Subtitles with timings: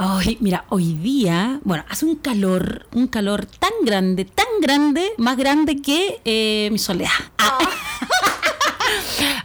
[0.00, 5.36] Ay, mira, hoy día, bueno, hace un calor, un calor tan grande, tan grande, más
[5.36, 7.10] grande que eh, mi soledad.
[7.38, 7.58] Ah.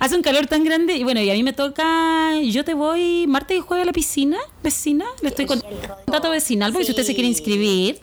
[0.03, 3.25] Hace un calor tan grande y bueno, y a mí me toca, yo te voy
[3.25, 5.77] martes y jueves a la piscina, vecina, le estoy contando
[6.07, 8.01] dato vecinal, porque si usted se quiere inscribir,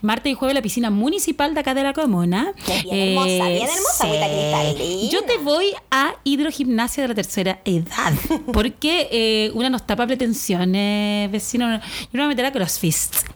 [0.00, 2.52] martes y jueves a la piscina municipal de acá de la Comuna.
[2.84, 5.10] Bien hermosa, bien hermosa, agüita cristalina.
[5.10, 8.12] Yo te voy a hidrogimnasia de la tercera edad,
[8.52, 11.68] porque eh, una nos tapa pretensiones, vecino.
[11.68, 11.82] Yo no
[12.12, 12.94] me voy a meter a CrossFit,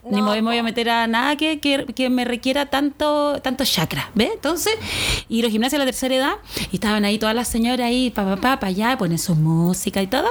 [0.08, 4.10] ni me voy a meter a nada que, que, que me requiera tanto, tanto chakra,
[4.14, 4.30] ¿ves?
[4.34, 4.74] Entonces,
[5.28, 6.34] hidrogimnasia de la tercera edad,
[6.70, 10.02] y estaban ahí todas las señoras ahí, pa, pa, pa, pa allá, ponen su música
[10.02, 10.28] y todo.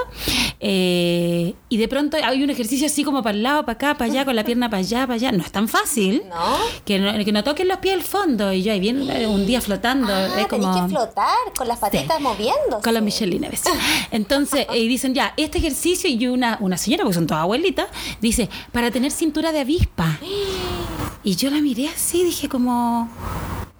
[0.60, 4.10] Eh, y de pronto hay un ejercicio así como para el lado, para acá, para
[4.10, 5.32] allá, con la pierna para allá, para allá.
[5.32, 6.22] No es tan fácil.
[6.28, 6.56] ¿No?
[6.84, 8.52] Que no, que no toquen los pies al fondo.
[8.52, 10.12] Y yo ahí bien eh, un día flotando.
[10.12, 10.72] Ah, es como...
[10.72, 12.82] tenés que flotar con las patitas moviéndose.
[12.82, 13.62] Con la Michelina, ¿ves?
[14.10, 17.88] Entonces, y dicen ya, este ejercicio y una, una señora, porque son todas abuelitas,
[18.20, 20.18] dice, para tener cintura de avispa.
[21.26, 23.08] Y yo la miré así, dije como,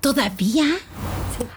[0.00, 0.64] ¿todavía?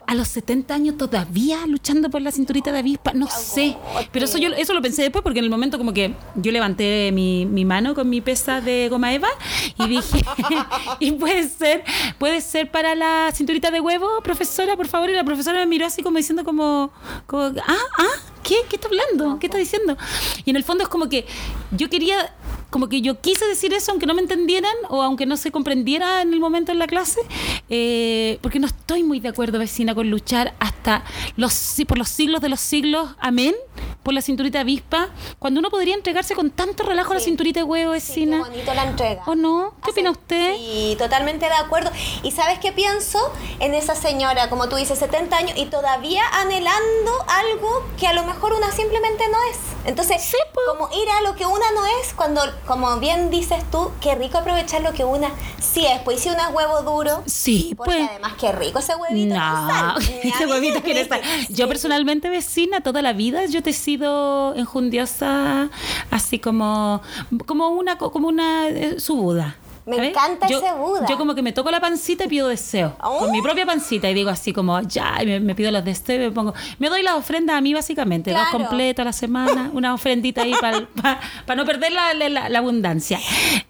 [0.05, 3.77] A los 70 años todavía luchando por la cinturita de avispa, no sé.
[4.11, 7.11] Pero eso yo eso lo pensé después porque en el momento como que yo levanté
[7.13, 9.29] mi, mi mano con mi pesa de goma eva
[9.77, 10.23] y dije,
[10.99, 11.83] y puede ser,
[12.17, 15.09] puede ser para la cinturita de huevo, profesora, por favor.
[15.09, 16.91] Y la profesora me miró así como diciendo como,
[17.31, 18.03] ah, ah,
[18.43, 18.55] ¿qué?
[18.69, 19.39] ¿Qué está hablando?
[19.39, 19.97] ¿Qué está diciendo?
[20.45, 21.25] Y en el fondo es como que
[21.71, 22.33] yo quería
[22.69, 26.21] como que yo quise decir eso aunque no me entendieran o aunque no se comprendiera
[26.21, 27.19] en el momento en la clase,
[27.69, 31.03] eh, porque no estoy muy de acuerdo, vecina, con luchar hasta
[31.35, 33.55] los por los siglos de los siglos, amén,
[34.03, 37.63] por la cinturita avispa, cuando uno podría entregarse con tanto relajo a la cinturita de
[37.63, 38.37] huevo, Sí, qué vecina.
[38.39, 39.23] bonito la entrega.
[39.25, 39.73] ¿O no?
[39.83, 40.55] ¿Qué opina usted?
[40.55, 41.91] Sí, totalmente de acuerdo.
[42.23, 43.19] ¿Y sabes qué pienso?
[43.59, 48.23] En esa señora, como tú dices, 70 años y todavía anhelando algo que a lo
[48.25, 49.57] mejor una simplemente no es.
[49.87, 50.21] Entonces,
[50.67, 54.37] como ir a lo que una no es, cuando, como bien dices tú, qué rico
[54.37, 55.29] aprovechar lo que una
[55.61, 56.01] sí es.
[56.01, 58.09] Pues si una es huevo duro, Sí, porque pues.
[58.09, 59.33] además qué rico ese huevito.
[59.35, 59.95] No, sal.
[60.23, 61.07] ese huevito que eres.
[61.49, 65.69] Yo personalmente, vecina, toda la vida yo te he sido enjundiosa,
[66.11, 67.01] así como,
[67.45, 69.55] como una, como una eh, su Buda.
[69.87, 70.09] Me ¿sabes?
[70.11, 71.05] encanta yo, ese Buda.
[71.09, 72.95] Yo como que me toco la pancita y pido deseo.
[73.01, 73.19] Oh.
[73.19, 76.19] Con mi propia pancita y digo así como, ya, y me, me pido los deseos
[76.21, 76.53] y me pongo.
[76.77, 78.57] Me doy la ofrenda a mí básicamente, dos Claro.
[78.67, 83.19] completos a la semana, una ofrendita ahí para no perder la, la- la abundancia.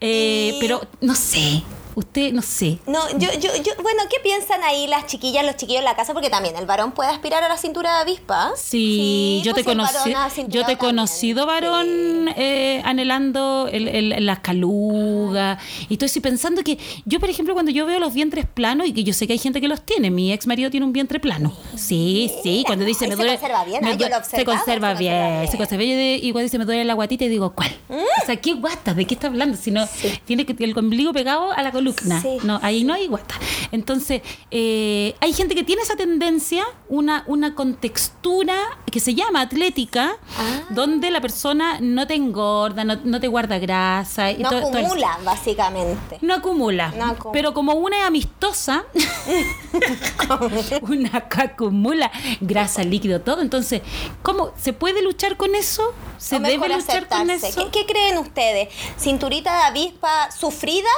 [0.02, 1.62] Eh, Y- Pero no sé,
[1.98, 2.78] usted, no sé.
[2.86, 6.14] No, yo, yo, yo, bueno, ¿qué piensan ahí las chiquillas, los chiquillos en la casa?
[6.14, 8.52] Porque también el varón puede aspirar a la cintura de avispa.
[8.56, 10.14] Sí, yo te pues conocí,
[10.48, 11.88] yo te he conocido varón
[12.28, 12.34] Sí.
[12.38, 15.60] eh, anhelando el, el- las calugas
[15.90, 18.94] y estoy así pensando que yo por ejemplo cuando yo veo los vientres planos y
[18.94, 21.20] que yo sé que hay gente que los tiene, mi ex marido tiene un vientre
[21.20, 24.94] plano, sí, sí, cuando dice me se duele, conserva bien, me yo lo se conserva
[24.94, 25.52] se bien, bien.
[25.52, 27.76] se conserva bien y cuando dice me duele la guatita y digo ¿cuál?
[27.90, 28.94] O sea, ¿qué guata?
[28.94, 29.58] ¿De qué está hablando?
[29.58, 29.88] Si no
[30.26, 32.38] tiene que el ombligo pegado a la columna, Sí.
[32.44, 33.36] no, ahí no hay guata.
[33.72, 34.22] Entonces,
[34.52, 38.56] eh, hay gente que tiene esa tendencia, una, una contextura
[38.92, 40.62] que se llama atlética, Ah.
[40.70, 44.32] donde la persona no te engorda, no, no te guarda grasa.
[44.32, 46.18] y No todo- todo el- acumula, básicamente.
[46.22, 46.90] no acumula.
[46.98, 47.32] No acumula.
[47.34, 48.86] Pero como una es amistosa,
[50.82, 52.12] una que acumula
[52.42, 53.42] grasa, líquido, todo.
[53.42, 53.82] Entonces,
[54.24, 55.94] ¿cómo se puede luchar con eso?
[56.18, 57.48] ¿Se debe luchar con eso?
[57.56, 58.70] ¿Qué, qué creen ustedes?
[59.00, 60.90] ¿Cinturita de avispa sufrida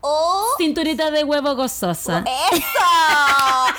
[0.00, 0.25] o
[0.58, 2.24] Cinturita de huevo gozosa.
[2.52, 2.62] ¡Eso!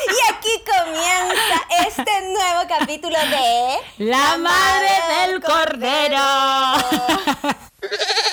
[0.07, 4.89] Y aquí comienza este nuevo capítulo de La madre
[5.25, 6.17] del cordero.
[6.17, 7.57] Cada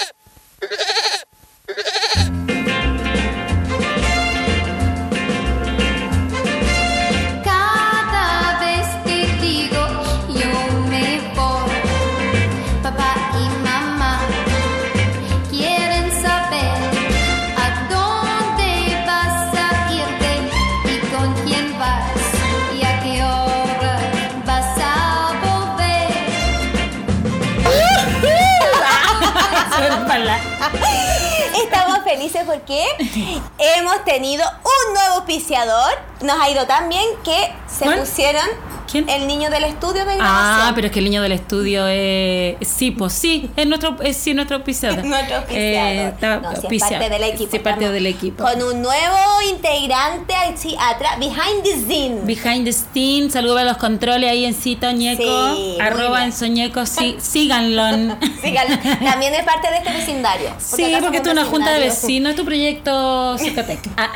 [36.55, 38.01] ido tan bien que se ¿Cuál?
[38.01, 38.43] pusieron
[38.91, 39.09] ¿Quién?
[39.09, 40.75] el niño del estudio de Ah, grabación.
[40.75, 42.57] pero es que el niño del estudio es...
[42.69, 44.99] Sí, pues sí, es nuestro, es, sí, nuestro auspiciador.
[45.05, 45.93] Es nuestro auspiciador.
[45.93, 47.51] Eh, está No, si es parte del equipo.
[47.53, 48.45] Sí, parte del equipo.
[48.45, 49.17] Con un nuevo
[49.51, 52.21] integrante atrás, behind the scene.
[52.25, 55.23] Behind the scene, saludos a los controles ahí en Cito Ñeco,
[55.55, 57.85] Sí, arroba en Soñeco, sí, síganlo.
[58.43, 58.77] Síganlo.
[59.05, 60.51] También es parte de este vecindario.
[60.59, 63.81] Sí, acá porque es una junta de vecinos, es tu proyecto Psicotec.
[63.97, 64.11] Ah.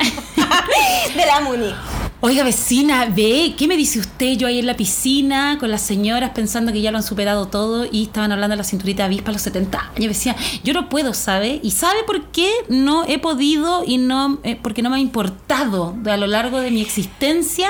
[1.15, 1.73] de la MUNI.
[2.21, 4.33] Oiga, vecina, ve, ¿qué me dice usted?
[4.33, 7.87] Yo ahí en la piscina con las señoras pensando que ya lo han superado todo
[7.89, 10.09] y estaban hablando de la cinturita de avispa a los 70 años.
[10.09, 11.61] Decía, yo no puedo, ¿sabe?
[11.63, 15.95] ¿Y sabe por qué no he podido y no, eh, porque no me ha importado
[16.11, 17.69] a lo largo de mi existencia?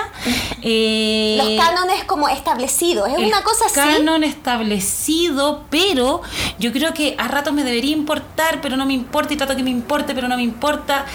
[0.64, 3.08] eh, Los cánones como establecidos.
[3.08, 3.76] Es una cosa así.
[3.76, 6.24] canon establecido, pero
[6.58, 9.62] yo creo que a ratos me debería importar, pero no me importa y trato que
[9.62, 11.06] me importe, pero no me importa.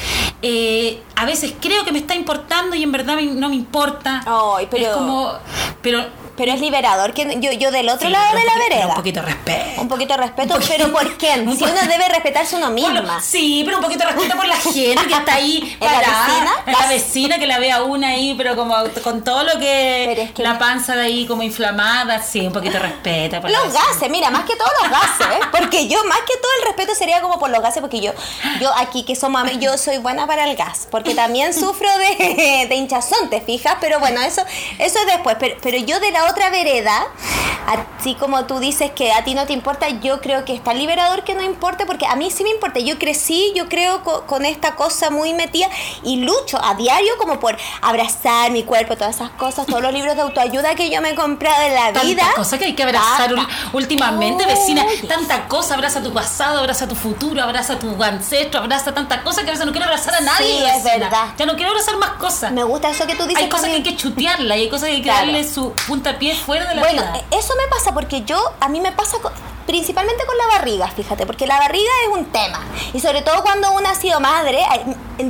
[0.41, 4.23] Eh, a veces creo que me está importando y en verdad me- no me importa.
[4.27, 5.33] Ay, pero- Es como,
[5.83, 6.05] pero
[6.37, 7.13] Pero es liberador.
[7.15, 8.87] que Yo, yo del otro sí, lado de la poquito- vereda.
[8.89, 9.81] Un poquito de respeto.
[9.83, 11.49] Un poquito de respeto, poquito- pero ¿por quién?
[11.49, 13.21] un Si uno debe respetarse uno Bueno, misma.
[13.21, 16.51] sí, pero un poquito de respeto por la gente que está ahí ¿Es la vecina?
[16.67, 20.05] la Las- vecina que la ve a una ahí, pero como con todo lo que,
[20.09, 23.41] Pero es que la panza de ahí como inflamada, sí, un poquito de respeto.
[23.41, 25.41] por Los gases, mira, más que todos los gases, ¿eh?
[25.53, 28.13] porque yo más que todo el respeto sería como por los gases, porque yo,
[28.61, 32.75] yo aquí que somos, yo soy buena para el gas, porque también sufro de, de
[32.75, 34.43] hinchazón, te fijas, pero bueno, eso,
[34.79, 37.07] eso es después, pero, pero yo de la otra vereda,
[37.99, 41.25] así como tú dices que a ti no te importa, yo creo que está liberador
[41.25, 44.45] que no importe, porque a mí sí me importa, yo crecí, yo creo co- con,
[44.45, 45.69] esta cosa muy metida
[46.03, 50.15] y lucho a diario como por abrazar mi cuerpo, todas esas cosas, todos los libros
[50.17, 52.23] de autoayuda que yo me he comprado en la vida.
[52.23, 53.49] Tanta cosa que hay que abrazar Tanta.
[53.73, 54.85] últimamente, vecina.
[55.09, 59.49] Tanta cosa, abraza tu pasado, abraza tu futuro, abraza tu ancestro, abraza tanta cosa que
[59.49, 60.47] a veces no quiero abrazar a nadie.
[60.59, 61.29] Sí, es verdad.
[61.39, 62.53] Ya no quiero abrazar más cosas.
[62.53, 64.89] Me gusta eso que tú dices hay cosas que hay que chutearla y hay cosas
[64.89, 65.27] que hay que Claro.
[65.27, 65.73] darle su
[66.45, 69.33] fuera de la Bueno, eh, eso me pasa porque yo, a mí me pasa con-
[69.67, 72.61] principalmente con la barriga, fíjate, porque la barriga es un tema.
[72.93, 74.59] Y sobre todo cuando uno ha sido madre,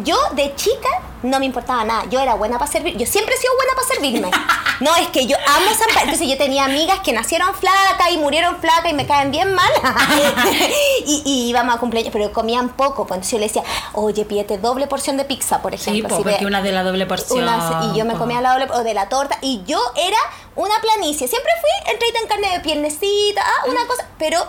[0.03, 0.89] yo de chica
[1.23, 3.87] no me importaba nada, yo era buena para servir, yo siempre he sido buena para
[3.89, 4.31] servirme.
[4.81, 8.19] No, es que yo amo San Pa- Entonces yo tenía amigas que nacieron flacas y
[8.19, 9.71] murieron flacas y me caen bien mal.
[11.07, 13.07] y, y íbamos a cumpleaños, pero comían poco.
[13.07, 13.63] Pues entonces yo le decía,
[13.93, 16.09] oye, pídete doble porción de pizza, por sí, ejemplo.
[16.09, 17.43] po, así porque de- una de la doble porción.
[17.43, 20.17] unas- y yo me comía la doble o de la torta y yo era
[20.57, 24.47] una planicie siempre fui entradita en carne de piernecita ah, una cosa pero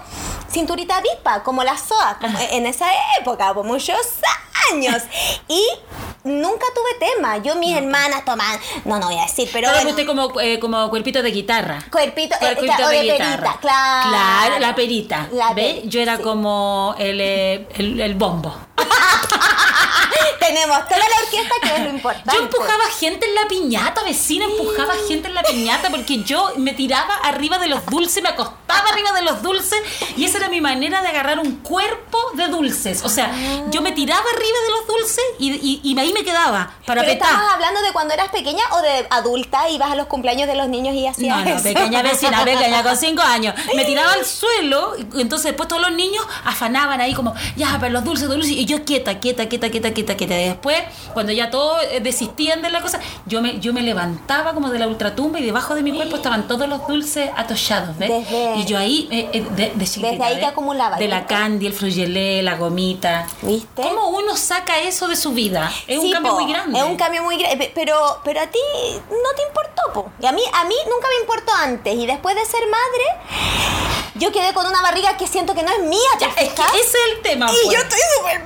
[0.51, 2.85] cinturita avispa como la SOA como en esa
[3.19, 3.97] época por muchos
[4.71, 5.01] años
[5.47, 5.65] y
[6.25, 9.91] nunca tuve tema yo mis hermanas toman no no voy a decir pero Todo bueno,
[9.91, 11.83] usted como, eh, como cuerpito de guitarra.
[11.91, 13.37] cuerpito, eh, Cuerpito claro, o de de guitarra.
[13.37, 15.27] perita claro Claro, la perita.
[15.31, 15.83] La ¿Ve?
[15.85, 16.23] Yo era sí.
[16.23, 18.53] como el, eh, el, el bombo.
[20.39, 24.45] tenemos toda la orquesta que es lo importante Yo empujaba gente en la piñata, vecina,
[24.45, 28.89] empujaba gente en la piñata porque yo me tiraba arriba de los dulces, me acostaba
[28.89, 29.79] arriba de los dulces
[30.17, 33.03] y esa era mi manera de agarrar un cuerpo de dulces.
[33.03, 33.31] O sea,
[33.69, 37.13] yo me tiraba arriba de los dulces y, y- y ahí me quedaba para pero
[37.13, 37.29] petar.
[37.29, 40.55] estamos hablando de cuando eras pequeña o de adulta y vas a los cumpleaños de
[40.55, 41.63] los niños y hacías No, no, eso?
[41.63, 43.55] pequeña vecina, pequeña, con cinco años.
[43.75, 47.89] Me tiraba al suelo, y entonces después todos los niños afanaban ahí como, ya, para
[47.89, 50.39] los dulces, dulces, y yo quieta, quieta, quieta, quieta, quieta, quieta.
[50.41, 50.77] Y después,
[51.13, 54.79] cuando ya todos eh, desistían de la cosa, yo me, yo me levantaba como de
[54.79, 58.09] la ultratumba y debajo de mi cuerpo estaban todos los dulces atollados, ¿ves?
[58.09, 61.73] Desde- Y yo ahí, eh, eh, de, Desde ahí te acumulaba, De la candy, el
[61.73, 63.27] frugelé, la gomita.
[63.41, 63.81] ¿Viste?
[63.81, 65.71] ¿Cómo uno saca eso de su vida?
[65.87, 66.77] Es un cambio po, muy grande.
[66.79, 67.71] Es un cambio muy grande.
[67.73, 68.59] Pero, pero a ti
[69.09, 70.11] no te importó, po.
[70.21, 71.95] Y a mí, a mí nunca me importó antes.
[71.95, 73.55] Y después de ser madre,
[74.15, 76.61] yo quedé con una barriga que siento que no es mía, ¿te Ya, es que
[76.61, 77.47] ese es el tema.
[77.51, 77.75] Y pues.
[77.77, 78.43] yo estoy súper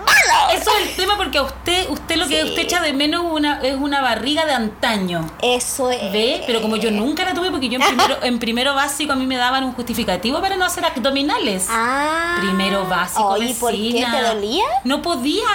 [0.53, 2.49] Eso es el tema porque a usted, usted lo que Sí.
[2.49, 5.29] usted echa de menos una, es una barriga de antaño.
[5.41, 6.11] Eso es.
[6.11, 6.43] ¿Ve?
[6.47, 9.25] Pero como yo nunca la tuve, porque yo en primero, en primero básico a mí
[9.27, 11.67] me daban un justificativo para no hacer abdominales.
[11.69, 12.37] Ah.
[12.41, 14.63] Primero básico, Oye, ¿por qué te dolía?
[14.83, 15.45] No podía.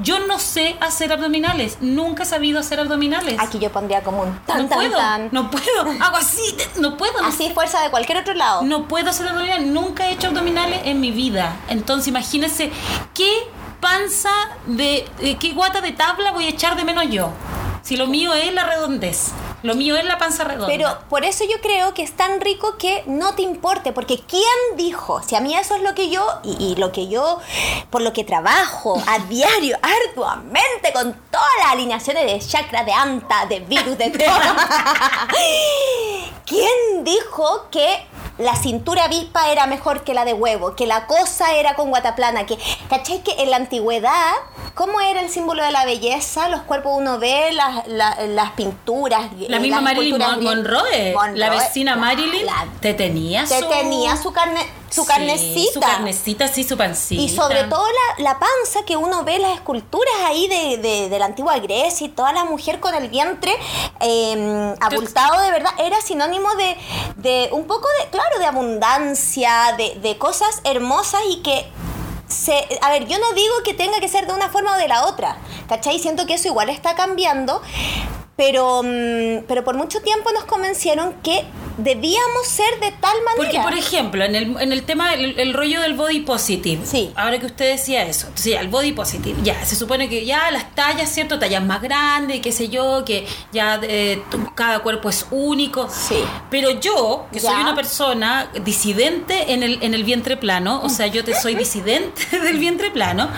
[0.00, 1.78] Yo no sé hacer abdominales.
[1.80, 3.36] Nunca he sabido hacer abdominales.
[3.40, 4.96] Aquí yo pondría como un tan, no tan, puedo.
[4.96, 5.28] tan.
[5.32, 5.90] No puedo.
[6.00, 6.56] Hago así.
[6.76, 7.12] No puedo.
[7.24, 8.62] Así es fuerza de cualquier otro lado.
[8.62, 11.56] no puedo hacer abdominales, nunca he hecho abdominales en mi vida.
[11.68, 12.70] Entonces, imagínense
[13.14, 13.28] qué
[13.80, 14.30] panza
[14.66, 15.06] de,
[15.40, 17.30] qué guata de tabla voy a echar de menos yo.
[17.82, 20.66] Si lo mío es la redondez, lo mío es la panza redonda.
[20.68, 24.44] Pero por eso yo creo que es tan rico que no te importe, porque ¿quién
[24.76, 25.22] dijo?
[25.22, 27.38] Si a mí eso es lo que yo, y, y lo que yo,
[27.90, 33.46] por lo que trabajo a diario, arduamente, con todas las alineaciones de chakra, de anta,
[33.46, 34.28] de virus, de todo.
[36.46, 38.06] ¿Quién dijo que
[38.38, 40.74] la cintura avispa era mejor que la de huevo?
[40.74, 43.22] Que la cosa era con guataplana, que, ¿cachai?
[43.22, 44.32] Que en la antigüedad,
[44.74, 46.48] ¿cómo era el símbolo de la belleza?
[46.48, 49.26] Los cuerpos uno ve, las, la- las pinturas.
[49.48, 50.44] La misma Marilyn Mon-.
[50.44, 53.68] Monroe, la vecina Marilyn, la- te tenía te su...
[53.68, 55.72] tenía su carne, su Sí, carnecita.
[55.72, 57.20] Su carnecita, sí, su pancita.
[57.22, 57.84] Y sobre todo
[58.18, 62.06] la, la panza que uno ve las esculturas ahí de, de- de la antigua Grecia
[62.06, 63.54] y toda la mujer con el vientre
[64.00, 66.76] eh, abultado de verdad era sinónimo de,
[67.16, 71.66] de un poco de, claro, de abundancia, de, de cosas hermosas y que
[72.28, 72.52] se,
[72.82, 75.06] a ver, yo no digo que tenga que ser de una forma o de la
[75.06, 75.98] otra, ¿cachai?
[75.98, 77.62] Siento que eso igual está cambiando.
[78.38, 81.44] Pero, mm, pero por mucho tiempo nos convencieron que
[81.76, 83.34] debíamos ser de tal manera.
[83.36, 87.10] Porque, por ejemplo, en el, en el tema del el rollo del body positive, Sí.
[87.16, 90.72] ahora que usted decía eso, sí, el body positive, ya, se supone que ya las
[90.76, 91.40] tallas, ¿cierto?
[91.40, 94.22] Tallas más grandes, qué sé yo, que ya eh,
[94.54, 95.88] cada cuerpo es único.
[95.90, 96.18] Sí.
[96.48, 97.60] Pero yo, que soy Ya.
[97.62, 102.22] una persona disidente en el, en el vientre plano, o sea, yo te soy disidente
[102.40, 103.28] del vientre plano,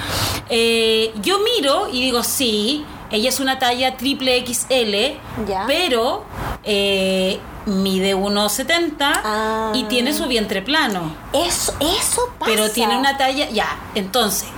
[0.50, 5.64] eh, yo miro y digo, sí, ella es una talla triple XL, Ya.
[5.66, 6.24] pero
[6.64, 9.72] eh, mide 1,70 Ah.
[9.74, 11.14] y tiene su vientre plano.
[11.32, 12.50] Eso, eso pasa.
[12.52, 14.48] Pero tiene una talla, ya, entonces.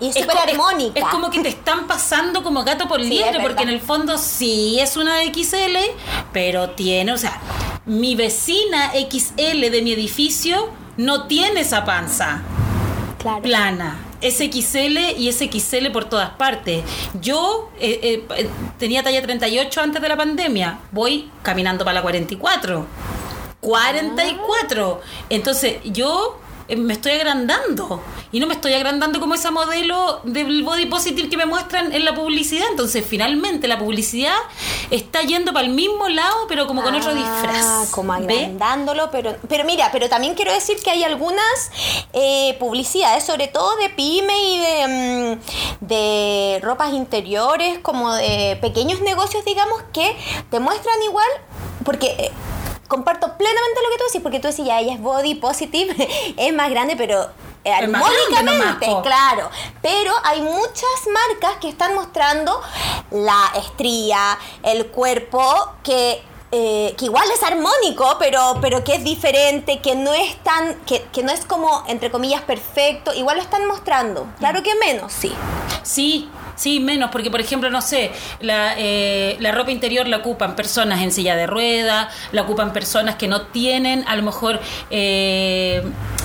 [0.00, 1.00] Y es es súper es- armónica.
[1.00, 3.80] Es, como que te están pasando como gato por Sí, liebre, es porque en el
[3.80, 5.76] fondo sí es una XL,
[6.32, 7.40] pero tiene, o sea,
[7.86, 12.42] mi vecina XL de mi edificio no tiene esa panza
[13.18, 13.42] Claro.
[13.42, 13.96] plana.
[14.20, 16.84] Es XL y es XL por todas partes.
[17.20, 20.78] Yo eh, eh, tenía talla 38 antes de la pandemia.
[20.92, 22.86] Voy caminando para la 44.
[23.60, 25.00] 44.
[25.28, 26.38] Entonces yo
[26.76, 28.02] me estoy agrandando.
[28.32, 32.04] Y no me estoy agrandando como esa modelo del body positive que me muestran en
[32.04, 32.66] la publicidad.
[32.70, 34.34] Entonces finalmente la publicidad
[34.90, 37.90] está yendo para el mismo lado, pero como con otro Ah, disfraz.
[37.90, 38.34] Como ¿Ve?
[38.38, 41.70] agrandándolo, pero, pero mira, pero también quiero decir que hay algunas
[42.12, 45.38] eh, publicidades, sobre todo de pyme y de,
[45.80, 50.16] mm, de ropas interiores, como de pequeños negocios, digamos, que
[50.50, 51.28] te muestran igual,
[51.84, 52.32] porque...
[52.88, 55.94] Comparto plenamente lo que tú decís, porque tú decís, ya ella es body positive,
[56.36, 57.28] es más grande, pero
[57.64, 59.50] eh, armónicamente, claro.
[59.82, 62.60] Pero hay muchas marcas que están mostrando
[63.10, 69.80] la estría, el cuerpo, que, eh, que igual es armónico, pero, pero que es diferente,
[69.80, 73.12] que no es tan, que, que no es como, entre comillas, perfecto.
[73.12, 74.28] Igual lo están mostrando.
[74.38, 75.34] Claro que menos, sí.
[75.82, 78.10] Sí, sí, menos, porque por ejemplo, no sé,
[78.40, 83.14] la, eh, la ropa interior la ocupan personas en silla de ruedas, la ocupan personas
[83.16, 84.60] que no tienen, a lo mejor,
[84.90, 85.82] eh,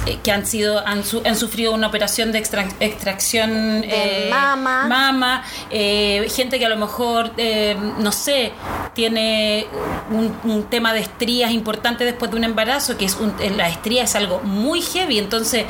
[0.07, 4.29] eh, que han sido, han, su- han sufrido una operación de extra- extracción De eh,
[4.31, 4.85] mama.
[4.87, 8.51] mama, eh, gente que a lo mejor, eh, no sé,
[8.95, 9.67] tiene
[10.09, 14.03] un, un tema de estrías importante después de un embarazo, que es un- la estría
[14.03, 15.65] es algo muy heavy, entonces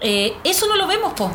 [0.00, 1.30] eh, eso no lo vemos, po.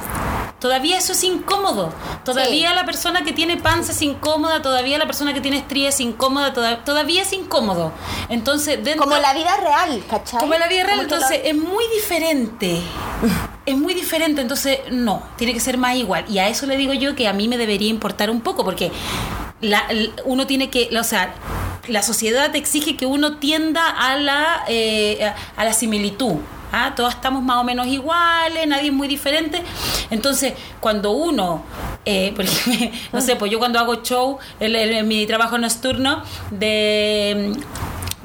[0.65, 1.93] Todavía eso es incómodo.
[2.23, 5.99] Todavía la persona que tiene panza es incómoda, todavía la persona que tiene estría es
[5.99, 7.91] incómoda, toda- todavía es incómodo.
[8.29, 10.39] Entonces, dentro, Como la vida real, ¿cachai?
[10.39, 12.81] como la vida real, lo- entonces es muy diferente.
[13.67, 16.25] Es muy diferente, entonces no, tiene que ser más igual.
[16.29, 18.91] Y a eso le digo yo que a mí me debería importar un poco, porque
[19.61, 19.87] la-
[20.25, 21.33] uno tiene que, o sea,
[21.87, 26.35] la sociedad exige que uno tienda a la, eh, a la similitud.
[26.75, 26.93] ¿Ah?
[26.95, 29.63] Todos estamos más o menos iguales, nadie es muy diferente.
[30.09, 31.63] Entonces, cuando uno,
[32.03, 37.53] eh, por ejemplo, no sé, pues yo cuando hago show, en mi trabajo nocturno de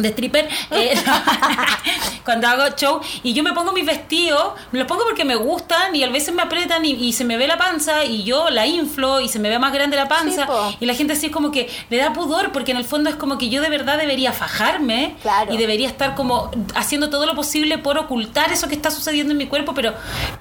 [0.02, 0.94] de stripper eh,
[2.24, 5.94] cuando hago show y yo me pongo mis vestidos me los pongo porque me gustan
[5.96, 8.66] y a veces me apretan y, y se me ve la panza y yo la
[8.66, 11.32] inflo y se me ve más grande la panza Sí, y la gente así es
[11.32, 13.98] como que le da pudor porque en el fondo es como que yo de verdad
[13.98, 15.52] debería fajarme Claro.
[15.52, 19.38] y debería estar como haciendo todo lo posible por ocultar eso que está sucediendo en
[19.38, 19.94] mi cuerpo pero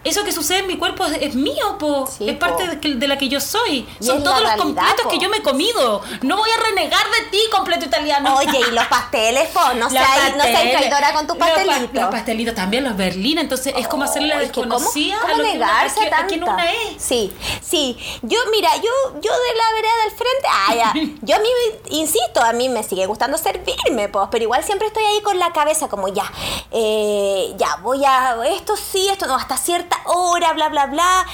[0.04, 2.88] eso que sucede en mi cuerpo es, es mío po Sí, es parte po.
[2.88, 5.10] de, de la que yo soy Y son todos los realidad, completos po.
[5.10, 8.74] que yo me he comido no voy a renegar de ti completo italiano Oye, y
[8.74, 11.94] los pasteles, po, no seas no traidora con tus los pa- pastelitos.
[11.94, 13.44] Los pastelitos también, los berlines.
[13.44, 16.54] Entonces es como hacerle la desconocida ¿cómo, cómo negarse a que- a a quien tanta?
[16.56, 17.02] una es.
[17.02, 17.98] Sí, sí.
[18.22, 18.92] Yo, mira, yo,
[19.22, 20.94] yo de la vereda del frente, ah, ya.
[21.22, 21.50] Yo a mí,
[21.90, 25.52] insisto, a mí me sigue gustando servirme, pues, pero igual siempre estoy ahí con la
[25.54, 26.32] cabeza como ya,
[26.72, 31.26] eh, ya, voy a, esto sí, esto no, hasta cierta hora, bla, bla, bla.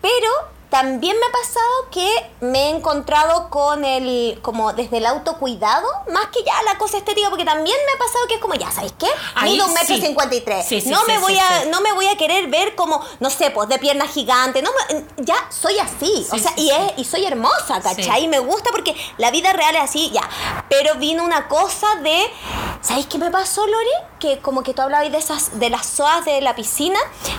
[0.00, 0.28] Pero
[0.74, 6.26] también me ha pasado que me he encontrado con el, como desde el autocuidado, más
[6.32, 8.92] que ya la cosa estética, porque también me ha pasado que es como, ya, ¿sabéis
[8.98, 9.06] qué?
[9.52, 10.66] Mido un metro cincuenta y tres.
[10.86, 13.78] No me voy a, no me voy a querer ver como, no sé, pues de
[13.78, 14.62] pierna gigante.
[14.62, 16.26] No, me- ya soy así.
[16.32, 16.74] o sea, sí, y, sí.
[16.76, 18.24] es- y soy hermosa, ¿cachai?
[18.24, 20.28] Y me gusta porque la vida real es así, ya.
[20.68, 22.32] Pero vino una cosa de.
[22.84, 24.08] ¿Sabéis qué me pasó, Lore?
[24.20, 26.98] Que como que tú hablabas de esas, de las soas de la piscina.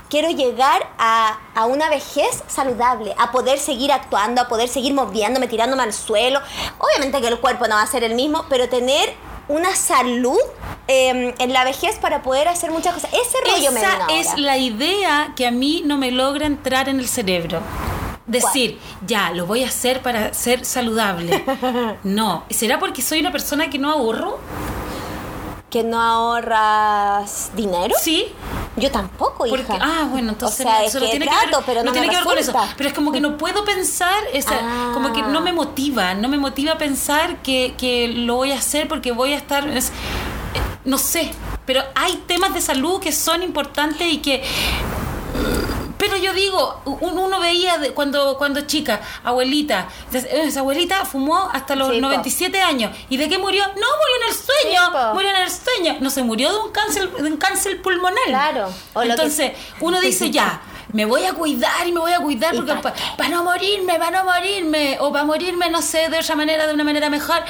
[0.10, 5.48] Quiero llegar a, a una vejez saludable, a poder seguir actuando, a poder seguir moviéndome,
[5.48, 6.40] tirándome al suelo.
[6.80, 9.14] Obviamente que el cuerpo no va a ser el mismo, pero tener
[9.48, 10.40] una salud
[10.88, 13.12] eh, en la vejez para poder hacer muchas cosas.
[13.14, 14.06] Ese rollo me Esa ahora.
[14.16, 17.62] es la idea que a mí no me logra entrar en el cerebro.
[18.25, 21.46] Decir, ya, lo voy a hacer para ser saludable.
[22.04, 22.46] No.
[22.50, 24.40] ¿Será porque soy una persona que no ahorro?
[25.75, 27.94] Que no ahorras dinero.
[28.00, 28.27] Sí.
[28.77, 29.77] Yo tampoco, Porque, hija.
[29.82, 32.08] ah, bueno, entonces o sea, es que tiene trato, que ver, pero no, no tiene
[32.08, 32.53] que ver con eso.
[32.77, 34.91] Pero es como que no puedo pensar, esa, Ah.
[34.94, 38.88] como que no me motiva, no me motiva pensar que, que lo voy a hacer
[38.88, 41.32] porque voy a estar, es- eh, no sé,
[41.65, 44.44] pero hay temas de salud que son importantes y que
[45.98, 51.50] pero yo digo, un- uno veía de- cuando, cuando chica, abuelita, des- esa abuelita fumó
[51.54, 52.02] hasta los Sí, po.
[52.08, 52.96] 97 años.
[53.10, 53.66] ¿Y de qué murió?
[53.68, 54.82] No, murió en el sueño.
[54.86, 55.14] Sí, po.
[55.14, 55.98] murió en el sueño.
[56.02, 58.24] No se murió de un cáncer, de un cáncer pulmonar.
[58.28, 58.68] Claro.
[58.94, 60.62] O lo que- Entonces, uno dice ya.
[60.94, 63.98] Me voy a cuidar y me voy a cuidar ¿Y porque pa' para no morirme,
[63.98, 67.44] para no morirme, o para morirme, no sé, de otra manera, de una manera mejor.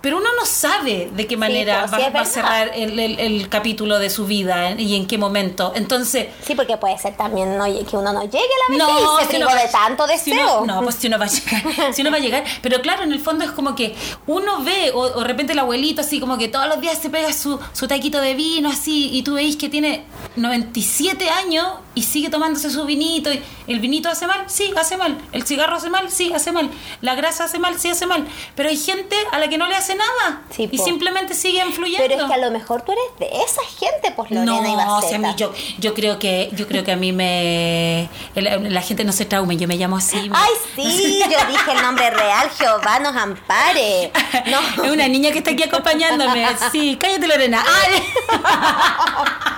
[0.00, 2.98] Pero uno no sabe de qué manera pues, va, sí, es va a cerrar el,
[2.98, 5.72] el- el capítulo de su vida y en qué momento.
[5.76, 9.20] Entonces, Sí, porque puede ser también no, que uno no llegue a la vejez no,
[9.20, 10.62] y se si uno va- de tanto si deseo.
[10.62, 12.44] uno- no, pues si uno va a llegar, si uno va a llegar.
[12.62, 13.94] Pero claro, en el fondo es como que
[14.26, 17.10] uno ve, o, o de repente el abuelito así como que todos los días se
[17.10, 20.04] pega su, su taquito de vino así, y tú veis que tiene
[20.36, 23.30] 97 años y sigue tomándose su vinito.
[23.32, 24.44] Y ¿El vinito hace mal?
[24.46, 25.18] Sí, hace mal.
[25.32, 26.10] ¿El cigarro hace mal?
[26.10, 26.70] Sí, hace mal.
[27.02, 27.78] ¿La grasa hace mal?
[27.78, 28.26] Sí, hace mal.
[28.54, 30.42] Pero hay gente a la que no le hace nada.
[30.50, 30.84] Sí, y po.
[30.84, 32.06] simplemente sigue influyendo.
[32.06, 34.76] Pero es que a lo mejor tú eres de esa gente, pues Lorena y No,
[34.76, 35.08] Baceta.
[35.08, 39.04] si a mí yo, yo creo que yo creo que a mí me la gente
[39.04, 40.28] no se traume, yo me llamo así.
[40.28, 44.10] me- Ay, sí, yo dije el nombre real, Jehová nos ampare.
[44.46, 44.84] No.
[44.84, 46.46] Es una niña que está aquí acompañándome.
[46.72, 47.64] Sí, cállate Lorena.
[47.66, 48.02] Ay.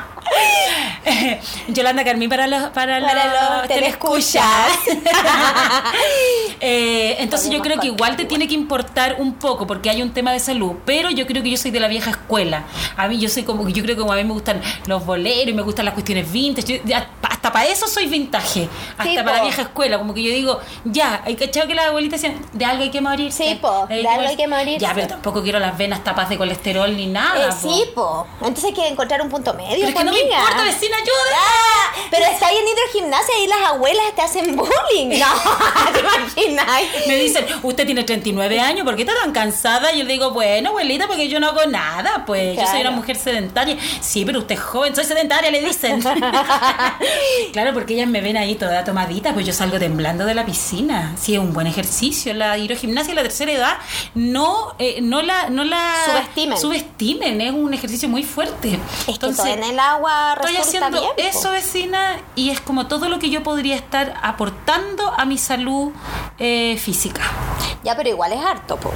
[1.69, 4.43] Yolanda Carmín para los para, Para los, telescuchas.
[6.65, 10.13] Eh, entonces yo creo que igual te tiene que importar un poco porque hay un
[10.13, 12.65] tema de salud, pero yo creo que yo soy de la vieja escuela.
[12.97, 15.49] A mí yo soy como yo creo que como a mí me gustan los boleros
[15.49, 16.81] y me gustan las cuestiones vintage.
[16.85, 16.97] Yo-
[17.29, 18.69] hasta para eso soy vintage.
[18.97, 21.87] Hasta Sí, para la vieja escuela, como que yo digo, ya, hay cachado que las
[21.87, 23.33] abuelitas decían, de algo hay que morir.
[23.33, 24.79] Sí, po, de algo hay que morirse.
[24.79, 27.49] Ya, pero tampoco quiero las venas tapadas de colesterol ni nada.
[27.49, 27.69] Eh, po.
[27.69, 28.27] sí, po.
[28.41, 29.71] Entonces hay que encontrar un punto medio.
[29.75, 30.22] Pero es que po, no me amiga.
[30.23, 31.37] Importa, vecina, ayuda.
[31.37, 35.19] Ah, pero está ahí en hidrogimnasia y las abuelas te hacen bullying.
[35.19, 35.27] No,
[35.93, 36.67] ¿te imaginas?
[37.07, 39.93] Me dicen, usted tiene 39 años, ¿por qué está tan cansada?
[39.93, 43.17] Yo le digo, bueno, abuelita, porque yo no hago nada, pues yo soy una mujer
[43.17, 43.77] sedentaria.
[44.01, 46.03] Sí, pero usted es joven, soy sedentaria, le dicen.
[47.53, 51.15] claro, porque ellas me ven ahí toda tomadita, pues yo salgo temblando de la piscina.
[51.21, 52.35] Sí, es un buen ejercicio.
[52.35, 53.79] La hidrogimnasia a la tercera edad
[54.15, 56.59] no, eh, no la, no la Subestimen.
[56.59, 58.79] subestimen, es un ejercicio muy fuerte.
[59.07, 61.13] Es que todo en el agua Estoy haciendo bien.
[61.17, 65.93] eso, vecina, y es como todo lo que yo podría estar aportando a mi salud
[66.39, 67.23] eh, física.
[67.83, 68.93] Ya, pero igual es harto, po.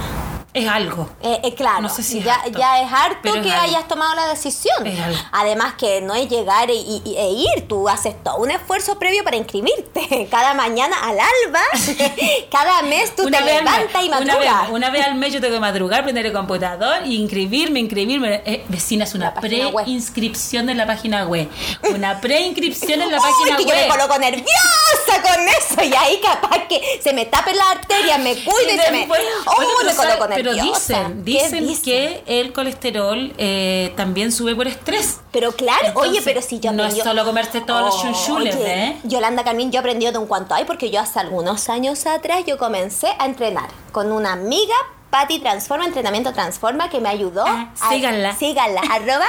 [0.57, 1.09] Es algo.
[1.21, 3.87] Eh, eh, claro, No sé si es ya, harto, ya es harto es que hayas
[3.87, 4.85] tomado la decisión.
[5.31, 9.37] Además que no es llegar e, e ir, tú haces todo un esfuerzo previo para
[9.37, 10.27] inscribirte.
[10.31, 11.61] Cada mañana al alba,
[12.51, 14.61] cada mes tú te levantas y una madrugas.
[14.61, 18.41] vez, una vez al mes yo tengo que madrugar, prender el computador y inscribirme, inscribirme.
[18.45, 19.83] Eh, vecina, es una web.
[19.85, 21.49] preinscripción en la página web.
[21.93, 23.89] Una preinscripción en la página que yo me web.
[23.89, 28.71] coloco nerviosa con eso y ahí capaz que se me tapen las arterias, me cuido
[28.71, 29.03] y, Y se me...
[29.45, 34.67] ¡Oh, me coloco sabe- pero dicen, ¿Qué dicen que el colesterol eh, también sube por
[34.67, 35.19] estrés.
[35.31, 38.83] Pero claro, Entonces, oye, pero si yo no es solo comerse todos los chunchules, Oye,
[38.85, 38.97] ¿eh?
[39.03, 42.57] Yolanda Carmín, yo aprendí de un cuanto hay porque yo hace algunos años atrás yo
[42.57, 44.75] comencé a entrenar con una amiga,
[45.09, 47.43] Patti Transforma, Entrenamiento Transforma, que me ayudó.
[47.45, 48.35] Ah, a- síganla.
[48.35, 49.25] síganla, arroba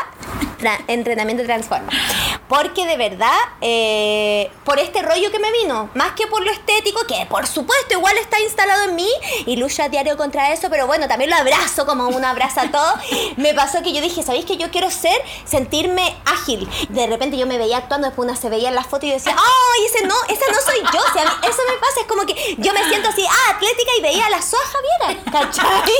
[0.60, 1.88] tra- Entrenamiento Transforma.
[2.48, 7.06] Porque de verdad, eh, por este rollo que me vino, más que por lo estético,
[7.06, 9.10] que por supuesto igual está instalado en mí
[9.44, 12.70] y lucha a diario contra eso, pero bueno, también lo abrazo como uno abraza a
[12.70, 12.94] todo.
[13.36, 16.68] Me pasó que yo dije, ¿sabéis que yo quiero ser, sentirme ágil?
[16.88, 19.36] De repente yo me veía actuando, después una se veía en la foto y decía,
[19.36, 21.00] ¡ay, ese no, esa no soy yo!
[21.00, 24.02] O sea, eso me pasa, es como que yo me siento así, ah, atlética y
[24.02, 25.92] veía a la Soa Javiera, ¿cachai?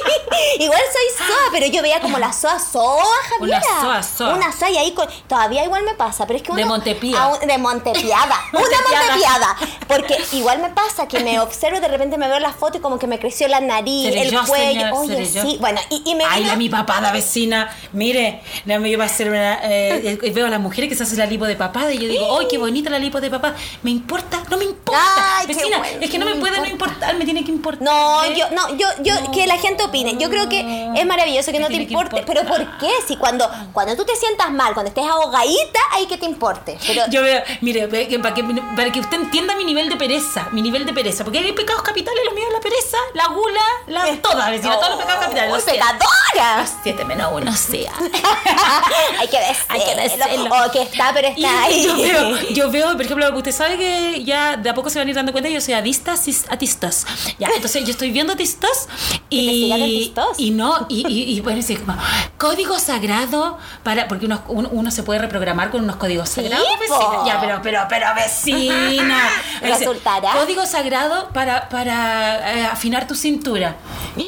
[0.58, 3.58] Igual soy Soa, pero yo veía como la Soa, Soa Javiera.
[3.58, 4.34] Una Soa, Soa.
[4.34, 7.22] Una Soa y ahí con, todavía igual me pasa, pero es que De uno- Montepía.
[7.22, 8.36] a un- de Montepiada.
[8.52, 9.56] una Montepiada.
[9.86, 12.80] Porque igual me pasa que me observo y de repente me veo la foto y
[12.80, 14.66] como que me creció la nariz, Seré el yo, cuello.
[14.80, 15.42] señor, Oye, yo.
[15.42, 15.56] sí.
[15.60, 17.74] Bueno, y, y me Ay, vino- la mi papada vecina.
[17.92, 21.02] Mire, la me iba a hacer una, eh, eh, veo a las mujeres que se
[21.04, 23.54] hacen la lipo de papada y yo digo, ¡ay, qué bonita la lipo de papada!
[23.82, 24.42] ¿Me importa?
[24.50, 25.00] No me importa.
[25.38, 26.92] Ay, vecina, bueno, es que no no me me puede no importa.
[26.94, 27.82] importar, me tiene que importar.
[27.82, 28.34] No, ¿eh?
[28.36, 30.16] yo, no, yo, yo, que la gente opine.
[30.18, 32.22] Yo creo que es maravilloso que Me no te importe.
[32.26, 32.42] Pero.
[32.44, 32.90] ¿por qué?
[33.06, 36.78] Si cuando, cuando tú te sientas mal, cuando estés ahogadita, hay que te importe.
[36.86, 38.44] Pero Yo veo, mire, para que,
[38.76, 41.82] para que usted entienda mi nivel de pereza, mi nivel de pereza, porque hay pecados
[41.82, 45.50] capitales, lo mío es la pereza, la gula, la, todas, vecina, todos los pecados capitales.
[45.52, 45.70] ¡Uy, lo sé.
[45.72, 46.66] pecadora!
[46.82, 47.86] 7 menos 1, sí.
[49.18, 49.64] Hay que decirlo.
[49.68, 50.50] Hay que decirlo.
[50.66, 51.84] O que está, pero Y está ahí.
[51.84, 55.06] yo veo, yo veo, por ejemplo, usted sabe que ya de a poco se van
[55.08, 57.06] a ir dando cuenta, yo soy adicta sis- a Tistos.
[57.38, 58.88] Ya, entonces yo estoy viendo Tistos
[59.30, 60.38] ¿Y y, Tistos?
[60.38, 61.96] y no, y, y, y bueno, sí, como
[62.36, 66.66] código sagrado para, porque uno, uno, uno se puede reprogramar con unos códigos Sí, sagrados,
[66.78, 66.98] vecina.
[66.98, 67.26] po.
[67.26, 69.30] Ya, pero, pero, pero, vecina.
[69.60, 70.32] ¿Resultará?
[70.32, 73.76] Código sagrado para, para eh, afinar tu cintura.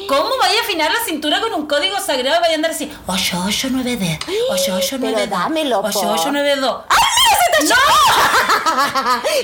[0.07, 2.39] ¿Cómo vaya a afinar la cintura con un código sagrado?
[2.41, 5.13] Vaya a andar así, 8892, 8892.
[5.13, 5.81] Pero dámelo,
[7.31, 7.65] po.
[7.65, 7.69] 8892.
[7.69, 7.75] ¡No!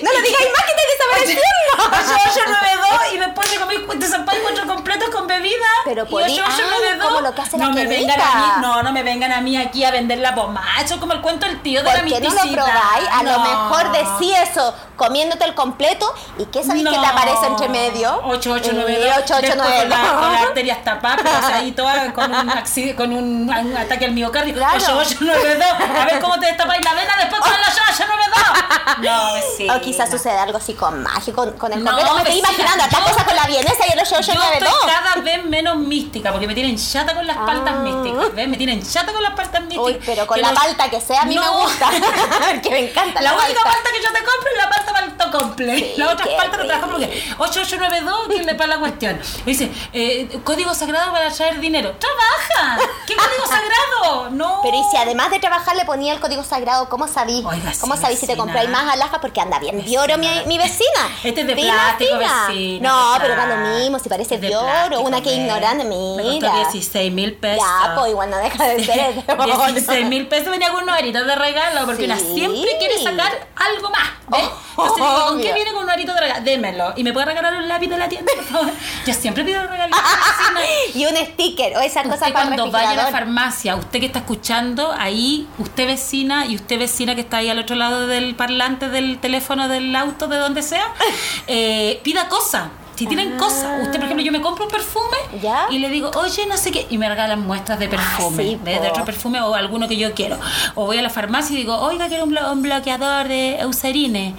[0.03, 1.43] no lo digáis más que te desapareciendo.
[1.77, 5.65] 8892 y después te comí te zampáis cuatro completos con bebida.
[5.85, 8.91] Pero y podí- ah, como lo que hace no me vengan a mí, no, no
[8.91, 10.81] me vengan a mí aquí a vender la pomada.
[10.83, 12.45] Eso es como el cuento del tío de la ¿Por qué no misticidad.
[12.45, 13.07] lo probáis?
[13.11, 13.39] A lo No.
[13.69, 18.19] mejor decí eso comiéndote el completo y ¿qué sabéis que te aparece entre medio?
[18.25, 18.89] 8892.
[18.89, 19.47] Eh, 8892.
[19.47, 23.13] Después Con, la- con las arterias tapadas, o sea, ahí toda con un, accidente, con
[23.13, 24.53] un, un ataque al miocardio.
[24.55, 24.75] Claro.
[24.77, 25.99] 8892.
[26.01, 28.97] A ver cómo te destapáis la vena después con la 8892.
[28.99, 29.75] No, vecina.
[29.75, 32.15] O quizás sucede algo así con magia, con, con el No, completo.
[32.15, 34.73] Me estoy imaginando estas yo- cosas con la vienesa y el Yo estoy 8892.
[34.85, 37.79] cada vez menos mística porque me tienen chata con las paltas Ah.
[37.81, 38.33] místicas.
[38.33, 38.47] ¿Ves?
[38.47, 39.85] Me tienen chata con las paltas místicas.
[39.85, 41.59] Uy, pero con Que la los- palta que sea a mí me No.
[41.61, 41.89] gusta.
[42.51, 43.71] Porque me encanta la, La única palta.
[43.77, 45.75] palta que yo te compro es la palta palto comple.
[45.77, 46.87] Sí, Las otras las compro rico.
[46.91, 49.19] porque 8892 que le para la cuestión.
[49.45, 51.95] Me dice, eh, código sagrado para traer dinero.
[51.99, 52.79] ¡Trabaja!
[53.05, 54.29] ¿Qué código sagrado?
[54.31, 54.59] No.
[54.63, 57.43] Pero y si además de trabajar le ponía el código sagrado, ¿cómo sabí?
[57.45, 59.19] Oiga, sí, ¿Cómo sabí si te compráis más alhajas?
[59.19, 60.87] Porque anda bien de oro mi, mi vecina.
[61.23, 62.89] Este es de plástico, vecina.
[62.89, 64.67] No, pero da lo mismo, si parece de de oro.
[64.67, 66.49] plástico, Una que ignorante, Me mira.
[66.51, 67.65] costó 16 mil pesos.
[67.65, 69.45] Ya, pues igual no deja de ser de oro.
[69.45, 72.33] 16 mil pesos venía con unos de regalo porque una Sí.
[72.33, 74.01] siempre quiere sacar algo más.
[74.29, 74.43] ¿ves?
[74.75, 76.43] Oh, Entonces digo, ¿con qué viene con un arito de regalo?
[76.43, 76.93] Démelo.
[76.95, 78.71] ¿Y me puede regalar un lápiz de la tienda, por favor?
[79.05, 80.01] Yo siempre pido regalitos.
[80.93, 83.99] y un sticker o esas cosas Usted para el cuando vaya a la farmacia, usted
[83.99, 88.07] que está escuchando, ahí, usted vecina y usted vecina que está ahí al otro lado
[88.07, 90.93] del parlante del teléfono del auto, de donde sea,
[91.47, 92.69] eh, pida cosas.
[92.97, 93.37] Si tienen Ah.
[93.37, 95.67] cosas, usted por ejemplo, yo me compro un perfume ¿Ya?
[95.69, 98.79] y le digo, oye, no sé qué, y me regalan muestras de perfume, sí, de,
[98.79, 100.39] otro perfume o alguno que yo quiero.
[100.75, 104.33] O voy a la farmacia y digo, oiga, quiero un, blo- un bloqueador de Eucerine.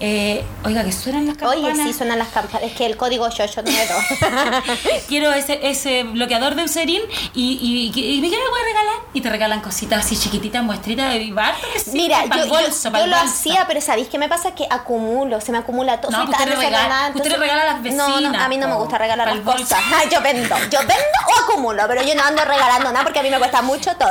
[0.00, 1.64] Eh, oiga, que suenan las campanas.
[1.78, 2.64] Oye, sí, suenan las campanas.
[2.64, 5.02] Es que el código 8892.
[5.08, 7.00] quiero ese, ese bloqueador de Eucerin
[7.34, 8.94] y, y, y, y ¿qué me voy a regalar?
[9.14, 11.54] Y te regalan cositas así chiquititas, muestritas de vivar.
[11.92, 14.54] Mira, yo, el yo- bolso, yo pa'l lo hacía, pero ¿sabéis qué me pasa?
[14.54, 16.10] Que acumulo, se me acumula todo.
[16.12, 19.40] No, usted le regala- regala las No, no, a mí no me gusta regalar las
[19.40, 19.80] cosas.
[20.10, 23.30] Yo vendo, yo vendo o acumulo, pero yo no ando regalando nada porque a mí
[23.30, 24.10] me cuesta mucho todo.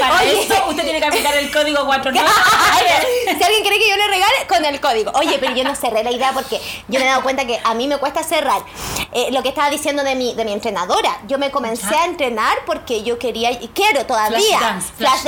[0.00, 0.42] Para Oye.
[0.42, 2.28] eso usted tiene que aplicar el código 49.
[3.24, 5.12] si alguien quiere que yo le regale, con el código.
[5.14, 7.74] Oye, pero yo no cerré la idea porque yo me he dado cuenta que a
[7.74, 8.62] mí me cuesta cerrar.
[9.12, 11.20] Eh, lo que estaba diciendo de mi, de mi entrenadora.
[11.26, 14.58] Yo me comencé a entrenar porque yo quería, y quiero todavía.
[14.58, 15.24] Flash dance, flash.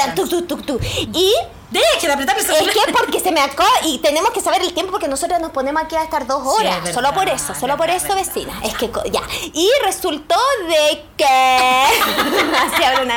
[1.13, 1.33] Y
[1.71, 4.73] Deje de apretar el es que porque se me acaba y tenemos que saber el
[4.73, 6.77] tiempo porque nosotros nos ponemos aquí a estar dos Sí, horas.
[6.79, 8.61] es verdad, solo por eso, solo por eso, vecina.
[8.65, 9.21] Es que ya.
[9.53, 10.35] Y resultó
[10.69, 11.25] de que.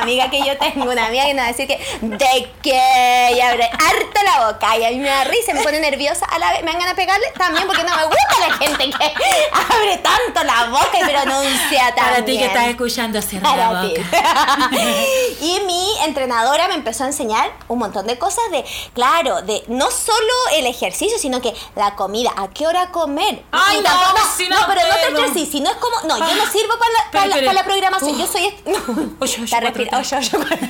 [0.04, 1.78] Amiga que yo tengo, una amiga que nos va a decir que.
[2.02, 3.32] De que.
[3.36, 4.78] Y abre harto la boca.
[4.78, 6.26] Y a mí me da risa, me pone nerviosa.
[6.26, 9.14] A la vez me ganas de pegarle también porque no me gusta la gente que
[9.54, 14.02] abre tanto la boca y pronuncia tan Para ti que estás escuchando, cierra la boca.
[15.42, 18.64] y mi entrenadora me empezó a enseñar un montón de cosas de,
[18.94, 23.44] claro, de no solo el ejercicio, sino que la comida, a qué hora comer.
[23.52, 26.36] Ay, no, tampoco- vecina, no, pero no te estreses, si no es como, no, yo
[26.36, 28.46] no Ah, sirvo para la, para la- para programación, yo soy...
[28.48, 28.80] est- no,
[29.18, 29.93] cuatro, respira-.
[30.00, 30.68] Ocho, ocho, cuatro.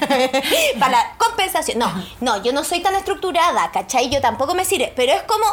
[0.80, 1.80] para la compensación.
[1.80, 4.10] No, no, yo no soy tan estructurada, ¿cachai?
[4.10, 5.46] Yo tampoco me sirve, pero es como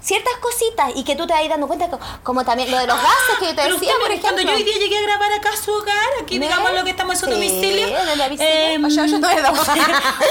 [0.00, 2.96] ciertas cositas y que tú te vas dando cuenta, co- como, también lo de los
[2.96, 4.30] gases que yo te Pero decía, usted, por ejemplo.
[4.32, 6.90] cuando yo hoy día llegué a grabar acá a su hogar, aquí digamos lo que
[6.90, 7.88] estamos en su Sí, domicilio.
[7.88, 9.82] em, Oye, oye,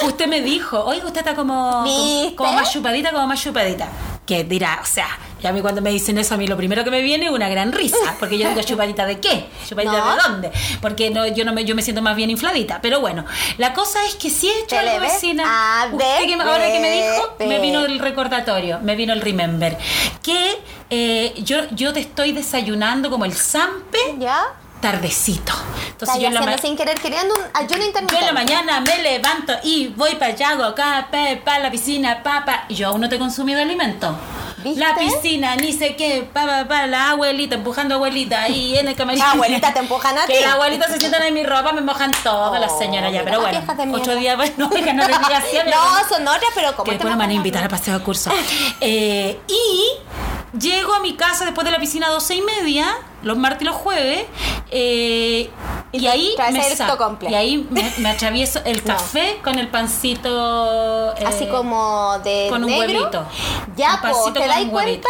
[0.03, 3.87] usted me dijo, oiga, usted está como, como, como más chupadita, como más chupadita.
[4.25, 5.07] Que dirá, o sea,
[5.43, 7.31] y a mí cuando me dicen eso, a mí lo primero que me viene es
[7.31, 7.97] una gran risa.
[8.19, 9.45] Porque yo digo, ¿chupadita de qué?
[9.67, 10.15] ¿Chupadita No.
[10.15, 10.51] de dónde?
[10.79, 12.79] Porque no, yo no me, yo me siento más bien infladita.
[12.81, 13.25] Pero bueno,
[13.57, 15.43] la cosa es que si he hecho ¿Te le algo, vecina.
[15.83, 19.21] A usted que me- ahora que me dijo, me vino el recordatorio, me vino el
[19.21, 19.75] remember.
[20.21, 20.59] Que
[20.91, 24.43] eh, yo, yo te estoy desayunando como el zampe ¿Ya?
[24.81, 25.53] Tardecito.
[25.91, 29.01] Entonces Estás yo en, la sin querer queriendo un ayuno yo en la mañana me
[29.01, 32.65] levanto y voy para allá, hago acá, para la piscina, papá.
[32.69, 34.15] Y yo aún no te he consumido alimento.
[34.63, 34.79] ¿Viste?
[34.79, 38.95] La piscina, ni sé qué, pa, pa, la abuelita, empujando a abuelita ahí en el
[38.95, 39.25] camerino.
[39.25, 40.33] La abuelita te empujan a ti.
[40.33, 43.23] Que la abuelita se sientan en mi ropa, me mojan todas las Oh, señoras ya.
[43.23, 43.61] Pero bueno,
[43.93, 47.29] ocho días, bueno, que no así No, son otras, pero como que después nos van
[47.29, 48.31] a invitar a paseo de curso.
[48.79, 49.85] Eh, y
[50.59, 52.87] llego a mi casa después de la piscina a 12 y media,
[53.23, 54.25] los martes y los jueves,
[54.71, 55.49] eh,
[55.93, 57.29] Y ahí traes me.
[57.29, 58.93] Y ahí me, me atravieso el No.
[58.95, 61.11] café con el pancito.
[61.17, 63.25] eh, Así como de con un huevito.
[63.75, 65.07] Ya, Un po, pancito ¿te con das un huevito.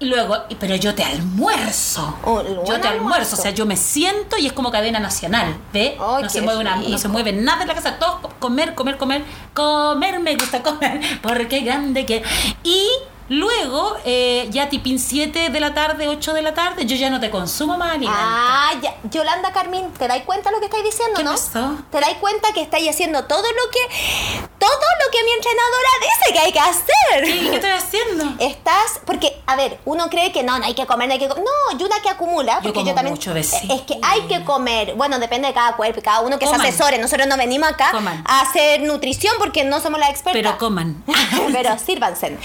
[0.00, 2.18] Y luego, y- pero yo te almuerzo.
[2.24, 2.88] Oh, yo te almuerzo.
[2.88, 3.36] almuerzo.
[3.36, 5.56] O sea, yo me siento y es como cadena nacional.
[5.72, 5.94] ¿Ve?
[5.96, 6.98] No, se mueve una- no rico.
[6.98, 7.98] se mueve nada en la casa.
[8.00, 9.22] Todo co- comer, comer, comer.
[9.54, 11.00] Comer, me gusta comer.
[11.22, 12.24] Porque grande que.
[12.64, 12.88] Y.
[13.32, 17.18] Luego, eh, ya tipín 7 de la tarde, 8 de la tarde, yo ya no
[17.18, 18.20] te consumo más alimento.
[18.22, 18.94] Ah, ya.
[19.04, 21.30] Yolanda Carmín, ¿te dais cuenta lo que estáis diciendo, ¿Qué no?
[21.30, 21.78] pasó?
[21.90, 26.32] ¿Te dais cuenta que estáis haciendo todo lo que todo lo que mi entrenadora dice
[26.34, 27.24] que hay que hacer?
[27.24, 28.34] ¿Qué, qué estoy haciendo?
[28.44, 31.28] Estás, porque, a ver, uno cree que no, no hay que comer, no hay que
[31.28, 31.42] comer.
[31.42, 33.14] No, y una que acumula, porque yo, como también.
[33.14, 33.72] mucho, vecina.
[33.74, 34.92] Es que hay que comer.
[34.94, 36.60] Bueno, depende de cada cuerpo cada uno que Coman.
[36.60, 36.98] se asesore.
[36.98, 38.22] Nosotros no venimos acá Coman.
[38.26, 40.38] a hacer nutrición porque no somos la experta.
[40.38, 41.02] Pero coman.
[41.52, 42.36] Pero sírvanse.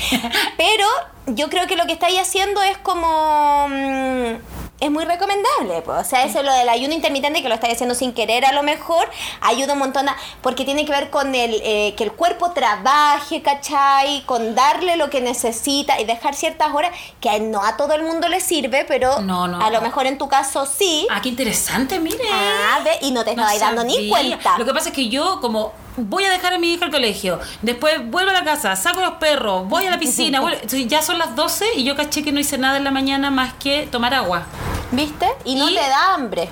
[0.55, 0.76] Pero
[1.27, 3.67] yo creo que lo que estáis haciendo es como.
[3.69, 4.35] mm,
[4.79, 6.01] es muy recomendable, pues.
[6.01, 8.61] o sea, eso lo del ayuno intermitente que lo estáis haciendo sin querer a lo
[8.61, 9.09] mejor,
[9.41, 13.41] ayuda un montón a- porque tiene que ver con el eh, que el cuerpo trabaje,
[13.41, 14.21] ¿cachai?
[14.27, 18.27] Con darle lo que necesita y dejar ciertas horas que no a todo el mundo
[18.29, 19.59] le sirve, pero No, no.
[19.65, 21.07] a lo mejor en tu caso sí.
[21.09, 22.23] Ah, qué interesante, mire.
[22.31, 24.59] Ah, ve, y no te No estabas dando ni cuenta.
[24.59, 27.39] Lo que pasa es que yo, como voy a dejar a mi hija al colegio,
[27.61, 31.01] después vuelvo a la casa, saco los perros, voy a la piscina, vuelvo- entonces ya
[31.01, 33.87] son las 12 y yo caché que no hice nada en la mañana más que
[33.91, 34.43] tomar agua.
[34.91, 35.27] ¿Viste?
[35.43, 36.49] Y no Y- te da hambre.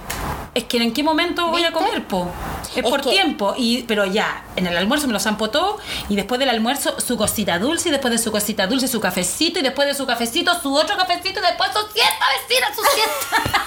[0.53, 2.29] Es que en qué momento voy a comer, po.
[2.71, 3.53] Es, Es por que- tiempo.
[3.57, 5.77] Y, pero ya, en el almuerzo me lo zampo todo.
[6.09, 7.89] Y después del almuerzo, su cosita dulce.
[7.89, 9.59] Y después de su cosita dulce, su cafecito.
[9.59, 11.39] Y después de su cafecito, su otro cafecito.
[11.41, 13.63] Y después su siesta, vecina, su siesta.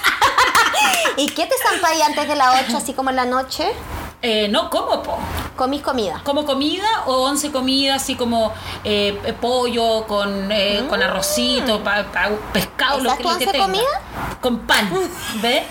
[1.18, 3.70] ¿Y qué te zampáis antes de las 8, así como en la noche?
[4.20, 5.16] Eh, no como, po.
[5.56, 6.20] Comís comida.
[6.24, 8.52] como comida o once comidas así como
[8.84, 13.34] eh, eh, pollo con, eh, con arrocito, pa- pa- pescado, lo ¿Esas que, tu que
[13.34, 13.64] once tenga.
[13.64, 14.38] comida?
[14.40, 14.90] Con pan,
[15.42, 15.62] ¿ves?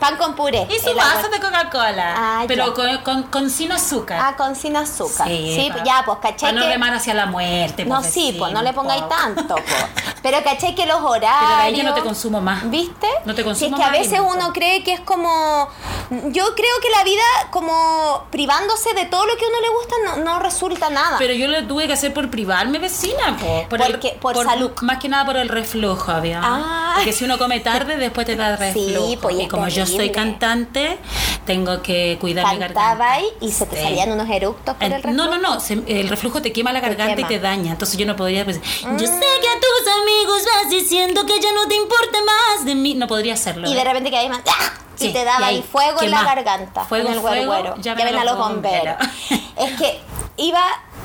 [0.00, 0.66] Pan con puré.
[0.70, 4.18] Y su vaso de Coca-Cola, Ah, pero con, con, con sin azúcar.
[4.22, 5.26] Ah, con sin azúcar.
[5.28, 6.68] Sí, pa- ya, pues caché pa no que...
[6.68, 7.84] remar hacia la muerte.
[7.84, 9.08] no, pues, sí, pues no le pongáis po.
[9.08, 9.86] tanto, pues.
[10.22, 11.30] Pero caché que los horarios...
[11.40, 12.68] Pero de ahí ya no te consumo más.
[12.68, 13.06] ¿Viste?
[13.24, 15.68] No te Si consumo es que a más veces uno cree que es como...
[16.10, 19.94] Yo creo que la vida como privándose de todo lo que a uno le gusta
[20.04, 21.16] no, no resulta nada.
[21.18, 24.70] Pero yo lo tuve que hacer por privarme, vecina, po, por, Porque- por salud.
[24.82, 26.40] Más que nada por el reflujo, había.
[26.42, 26.92] Ah.
[26.96, 28.62] Porque si uno come tarde, después te da Sí,
[28.94, 29.20] reflujo.
[29.22, 30.98] pues, y como yo soy cantante,
[31.44, 33.18] tengo que cuidar mi garganta.
[33.40, 33.82] Y se te Sí.
[33.82, 35.16] salían unos eructos por el reflujo.
[35.16, 37.26] no, no, no, se- el reflujo te quema la garganta quema.
[37.28, 37.72] y te daña.
[37.72, 38.98] Entonces yo no podría pues, Yo Mm.
[38.98, 42.94] sé que a tus amigos vas diciendo que ya no te importa más de mí.
[42.94, 43.68] No podría hacerlo.
[43.68, 43.76] Y ¿eh?
[43.76, 44.40] de repente que ahí más...
[44.46, 44.72] ¡ah!
[44.96, 46.84] Sí, y te daba y ahí, ahí fuego en la garganta.
[46.84, 48.96] Fuego, en el fuego, Ya ven ven a los bomberos.
[48.98, 49.42] bomberos.
[49.58, 50.00] es que
[50.36, 50.62] iba...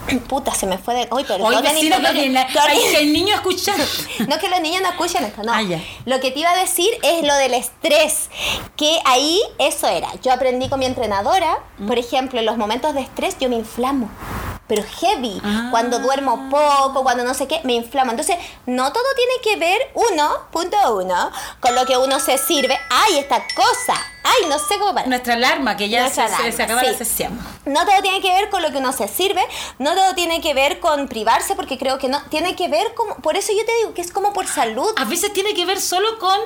[0.27, 1.07] Puta, se me fue de...
[1.11, 1.47] Uy, pero...
[1.47, 1.71] Que
[2.13, 3.83] viene- hay que el niño escuchando.
[4.27, 5.53] No que los niños no escuchen esto, no.
[5.53, 5.79] Ah, ya.
[6.05, 8.29] Lo que te iba a decir es lo del estrés,
[8.75, 10.09] que ahí eso era.
[10.23, 11.87] Yo aprendí con mi entrenadora, Mm.
[11.87, 14.09] por ejemplo, en los momentos de estrés yo me inflamo.
[14.71, 15.67] Pero heavy, Ah.
[15.69, 18.11] cuando duermo poco, cuando no sé qué, me inflamo.
[18.11, 21.29] Entonces, no todo tiene que ver, uno, punto uno,
[21.59, 22.79] con lo que uno se sirve.
[22.89, 24.01] ¡Ay, esta cosa!
[24.23, 25.09] ¡Ay, no sé cómo parar!
[25.09, 26.87] Nuestra alarma, que ya se, alarma, se acaba sí.
[26.87, 27.37] la sesión.
[27.65, 29.45] No todo tiene que ver con lo que uno se sirve,
[29.77, 32.21] no todo tiene que ver con privarse, porque creo que no.
[32.29, 33.15] Tiene que ver como.
[33.15, 34.89] Por eso yo te digo que es como por salud.
[34.95, 36.39] A veces tiene que ver solo con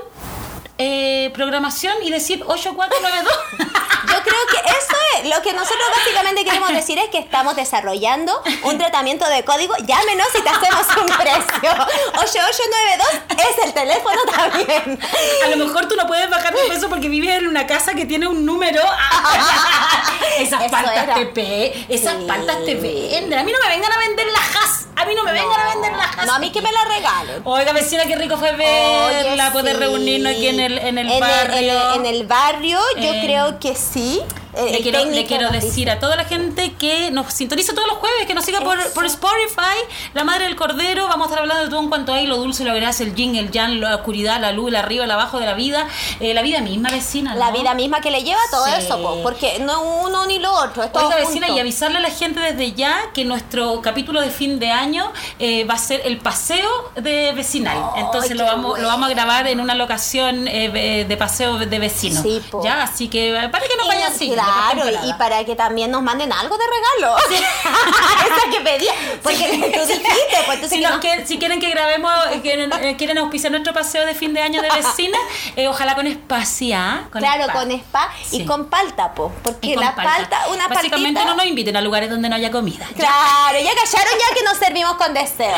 [0.78, 3.34] eh, programación y decir 8492.
[4.08, 8.42] Yo creo que eso es lo que nosotros básicamente queremos decir es que estamos desarrollando
[8.64, 9.74] un tratamiento de código.
[9.86, 11.72] Llámenos y te hacemos un precio.
[12.20, 13.08] 8892
[13.50, 15.00] es el teléfono también.
[15.46, 18.06] A lo mejor tú no puedes bajar de peso porque vives en una casa que
[18.06, 18.82] tiene un número.
[20.40, 21.16] esas Eso paltas era.
[21.16, 22.26] TP, esas Sí.
[22.28, 23.40] paltas te venden.
[23.40, 24.86] A mí no me vengan a vender las has.
[24.96, 26.26] A mí no me vengan a vender las has.
[26.26, 27.42] No, a mí que me la regalen.
[27.44, 29.80] Oiga, vecina, qué rico fue Oye, verla, poder sí.
[29.82, 31.94] reunirnos aquí en el, en el en barrio.
[31.96, 34.22] en el barrio, yo Eh, creo que sí.
[34.58, 37.74] Eh, Le quiero, le técnico quiero nos decir a toda la gente que nos sintoniza
[37.74, 39.78] todos los jueves, que nos siga por, Spotify,
[40.14, 41.08] La Madre del Cordero.
[41.08, 43.36] Vamos a estar hablando de todo en cuanto hay, lo dulce, lo verás, el yin,
[43.36, 45.88] el yang, la oscuridad, la luz, el arriba, el abajo de la vida.
[46.20, 47.36] Eh, la vida misma, vecina.
[47.36, 48.72] La vida misma que le lleva todo Sí.
[48.78, 51.58] eso, po, porque no uno ni lo otro, es todo Oiga, vecina, junto.
[51.58, 55.66] y avisarle a la gente desde ya que nuestro capítulo de fin de año eh,
[55.66, 57.78] va a ser el paseo de vecinal.
[57.98, 62.22] Entonces lo vamos, lo vamos a grabar en una locación de paseo de vecinos.
[62.24, 64.30] Sí, ya, así que para que no Y vayan nos- así.
[64.46, 67.18] Claro, y para que también nos manden algo de regalo.
[67.26, 68.92] Esa que pedía.
[69.24, 70.04] Porque tú dijiste,
[70.46, 73.74] pues entonces Si, nos quieren, si quieren que grabemos, eh, quieren, eh, quieren auspiciar nuestro
[73.74, 75.18] paseo de fin de año de vecina,
[75.56, 77.08] eh, ojalá con espacia.
[77.12, 77.54] Con claro, spa.
[77.54, 78.38] con spa Sí.
[78.42, 81.26] y con palta, po, porque la palta, una Básicamente paltita.
[81.26, 82.86] no nos inviten a lugares donde no haya comida.
[82.96, 85.56] Claro, ya callaron ya que nos servimos con deseo.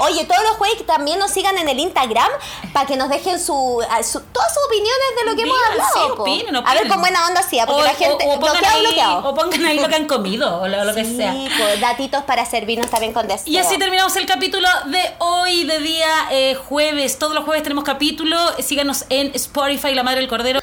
[0.00, 2.28] Oye, todos los jueves que también nos sigan en el Instagram
[2.72, 4.06] para que nos dejen su, todas
[4.54, 5.90] sus opiniones de lo que hemos hablado.
[5.94, 6.22] sí, po.
[6.22, 8.82] opinen, A ver con buena onda sí, porque O- la gente o, pongan bloqueado, ahí,
[8.82, 9.28] bloqueado.
[9.28, 11.32] o pongan ahí lo que han comido o lo, lo que sí, sea.
[11.32, 13.52] pues, datitos para servirnos también con deseo.
[13.52, 17.18] Y así terminamos el capítulo de hoy, de día eh, jueves.
[17.18, 18.36] Todos los jueves tenemos capítulo.
[18.58, 20.60] Síganos en Spotify, La Madre del Cordero,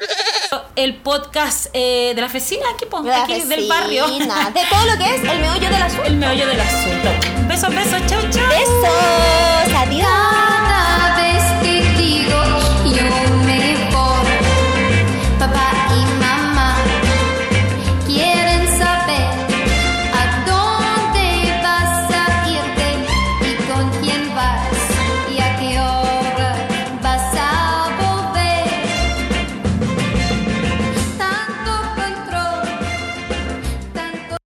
[0.76, 4.08] el podcast eh, de la vecina, aquí, aquí del barrio.
[4.08, 6.06] De todo lo que es el meollo del asunto.
[6.06, 7.10] El meollo del asunto.
[7.48, 8.48] Besos, besos, chau, chau.
[8.50, 9.74] Besos.